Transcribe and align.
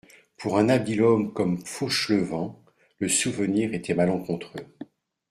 Pour 0.37 0.57
un 0.57 0.67
habile 0.69 1.03
homme 1.03 1.31
comme 1.31 1.63
Fauchelevent, 1.63 2.59
le 2.97 3.07
souvenir 3.07 3.75
était 3.75 3.93
malencontreux. 3.93 4.65